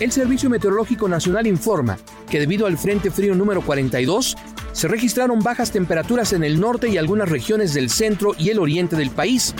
El 0.00 0.12
Servicio 0.12 0.48
Meteorológico 0.48 1.08
Nacional 1.08 1.46
informa 1.46 1.98
que 2.30 2.40
debido 2.40 2.66
al 2.66 2.78
Frente 2.78 3.10
Frío 3.10 3.34
número 3.34 3.60
42, 3.60 4.36
se 4.72 4.88
registraron 4.88 5.40
bajas 5.40 5.72
temperaturas 5.72 6.32
en 6.32 6.42
el 6.42 6.58
norte 6.58 6.88
y 6.88 6.96
algunas 6.96 7.28
regiones 7.28 7.74
del 7.74 7.90
centro 7.90 8.32
y 8.38 8.48
el 8.50 8.58
oriente 8.58 8.96
del 8.96 9.10
país. 9.10 9.54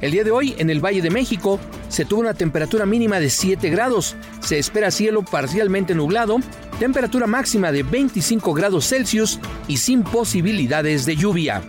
El 0.00 0.10
día 0.10 0.24
de 0.24 0.30
hoy, 0.30 0.54
en 0.58 0.70
el 0.70 0.84
Valle 0.84 1.02
de 1.02 1.10
México, 1.10 1.60
se 1.88 2.04
tuvo 2.04 2.20
una 2.20 2.34
temperatura 2.34 2.84
mínima 2.84 3.20
de 3.20 3.30
7 3.30 3.70
grados. 3.70 4.16
Se 4.40 4.58
espera 4.58 4.90
cielo 4.90 5.22
parcialmente 5.22 5.94
nublado, 5.94 6.38
temperatura 6.78 7.26
máxima 7.26 7.70
de 7.70 7.82
25 7.82 8.52
grados 8.54 8.88
Celsius 8.88 9.38
y 9.68 9.76
sin 9.76 10.02
posibilidades 10.02 11.06
de 11.06 11.16
lluvia. 11.16 11.62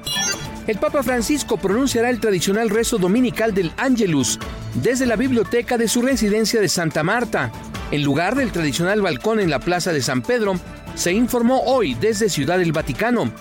El 0.67 0.79
Papa 0.79 1.01
Francisco 1.01 1.55
pronunciará 1.55 2.09
el 2.09 2.19
tradicional 2.19 2.69
rezo 2.69 2.97
dominical 2.97 3.53
del 3.53 3.71
Angelus 3.77 4.37
desde 4.73 5.05
la 5.05 5.15
biblioteca 5.15 5.77
de 5.77 5.87
su 5.87 6.01
residencia 6.01 6.59
de 6.59 6.67
Santa 6.67 7.03
Marta. 7.03 7.53
En 7.89 8.03
lugar 8.03 8.35
del 8.35 8.51
tradicional 8.51 9.01
balcón 9.01 9.39
en 9.39 9.49
la 9.49 9.59
Plaza 9.59 9.93
de 9.93 10.01
San 10.01 10.21
Pedro, 10.21 10.59
se 10.93 11.13
informó 11.13 11.61
hoy 11.61 11.93
desde 11.93 12.27
Ciudad 12.27 12.59
del 12.59 12.73
Vaticano, 12.73 13.31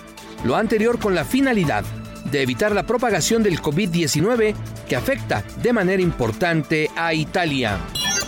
lo 0.45 0.55
anterior 0.55 0.99
con 0.99 1.15
la 1.15 1.25
finalidad 1.25 1.83
de 2.31 2.41
evitar 2.41 2.73
la 2.73 2.83
propagación 2.83 3.43
del 3.43 3.61
COVID-19 3.61 4.55
que 4.87 4.95
afecta 4.95 5.43
de 5.61 5.73
manera 5.73 6.01
importante 6.01 6.89
a 6.95 7.13
Italia. 7.13 7.77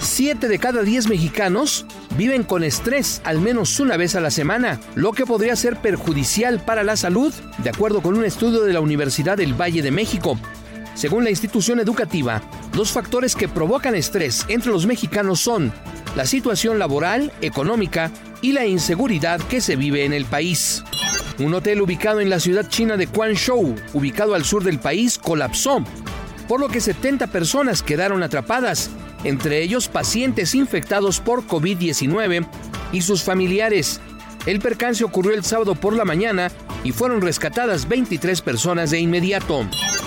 Siete 0.01 0.49
de 0.49 0.59
cada 0.59 0.83
diez 0.83 1.07
mexicanos 1.07 1.85
viven 2.19 2.43
con 2.43 2.65
estrés 2.65 3.21
al 3.23 3.39
menos 3.39 3.79
una 3.79 3.95
vez 3.95 4.13
a 4.13 4.19
la 4.19 4.29
semana, 4.29 4.77
lo 4.93 5.13
que 5.13 5.25
podría 5.25 5.55
ser 5.55 5.77
perjudicial 5.77 6.59
para 6.59 6.83
la 6.83 6.97
salud, 6.97 7.33
de 7.63 7.69
acuerdo 7.69 8.01
con 8.01 8.17
un 8.17 8.25
estudio 8.25 8.63
de 8.65 8.73
la 8.73 8.81
Universidad 8.81 9.37
del 9.37 9.53
Valle 9.53 9.81
de 9.81 9.91
México. 9.91 10.37
Según 10.95 11.23
la 11.23 11.29
institución 11.29 11.79
educativa, 11.79 12.41
los 12.75 12.91
factores 12.91 13.37
que 13.37 13.47
provocan 13.47 13.95
estrés 13.95 14.45
entre 14.49 14.69
los 14.69 14.85
mexicanos 14.85 15.39
son 15.39 15.71
la 16.17 16.25
situación 16.25 16.77
laboral, 16.77 17.31
económica 17.39 18.11
y 18.41 18.51
la 18.51 18.65
inseguridad 18.65 19.39
que 19.39 19.61
se 19.61 19.77
vive 19.77 20.03
en 20.03 20.11
el 20.11 20.25
país. 20.25 20.83
Un 21.37 21.53
hotel 21.53 21.81
ubicado 21.81 22.19
en 22.19 22.29
la 22.29 22.41
ciudad 22.41 22.67
china 22.67 22.97
de 22.97 23.05
Guangzhou, 23.05 23.77
ubicado 23.93 24.35
al 24.35 24.43
sur 24.43 24.65
del 24.65 24.79
país, 24.79 25.17
colapsó, 25.17 25.85
por 26.49 26.59
lo 26.59 26.67
que 26.67 26.81
70 26.81 27.27
personas 27.27 27.83
quedaron 27.83 28.23
atrapadas, 28.23 28.89
entre 29.23 29.61
ellos 29.61 29.87
pacientes 29.87 30.55
infectados 30.55 31.19
por 31.19 31.45
COVID-19 31.45 32.47
y 32.91 33.01
sus 33.03 33.23
familiares. 33.23 34.01
El 34.47 34.59
percance 34.59 35.03
ocurrió 35.03 35.35
el 35.35 35.43
sábado 35.43 35.75
por 35.75 35.95
la 35.95 36.05
mañana 36.05 36.51
y 36.83 36.91
fueron 36.91 37.21
rescatadas 37.21 37.87
23 37.87 38.41
personas 38.41 38.89
de 38.89 38.99
inmediato. 38.99 39.63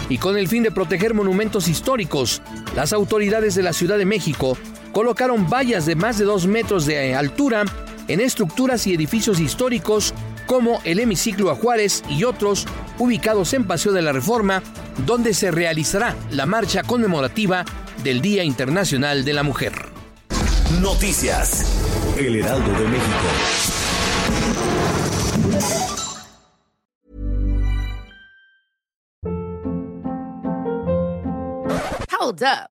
Y 0.09 0.19
con 0.19 0.37
el 0.37 0.49
fin 0.49 0.65
de 0.65 0.73
proteger 0.73 1.15
monumentos 1.15 1.69
históricos, 1.69 2.43
las 2.75 2.93
autoridades 2.93 3.55
de 3.55 3.63
la 3.63 3.73
Ciudad 3.73 3.97
de 3.97 4.05
México 4.05 4.59
colocaron 4.91 5.49
vallas 5.49 5.87
de 5.87 5.95
más 5.95 6.19
de 6.19 6.25
dos 6.25 6.49
metros 6.49 6.87
de 6.87 7.15
altura 7.15 7.65
en 8.09 8.21
estructuras 8.21 8.85
y 8.89 8.95
edificios 8.95 9.39
históricos 9.39 10.13
como 10.47 10.81
el 10.85 10.99
hemiciclo 10.99 11.51
a 11.51 11.55
Juárez 11.55 12.03
y 12.09 12.25
otros 12.25 12.67
ubicados 12.99 13.53
en 13.53 13.67
Paseo 13.67 13.93
de 13.93 14.03
la 14.03 14.13
Reforma, 14.13 14.63
donde 15.07 15.35
se 15.35 15.51
realizará 15.51 16.17
la 16.31 16.47
marcha 16.47 16.83
conmemorativa 16.83 17.65
del 18.03 18.21
Día 18.21 18.45
Internacional 18.45 19.25
de 19.25 19.33
la 19.33 19.43
Mujer. 19.43 19.73
Noticias. 20.81 21.65
El 22.19 22.37
Heraldo 22.37 22.73
de 22.73 22.89
México. 22.89 23.29
Hold 32.19 32.43
up. 32.43 32.72